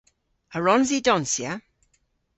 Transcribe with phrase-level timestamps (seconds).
[0.55, 1.51] A wrons i donsya?